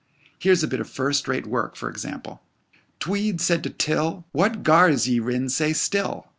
[0.39, 2.41] Here's a bit of first rate work for example:
[2.99, 6.25] "Tweed said to Till, 'What gars ye rin sae still?'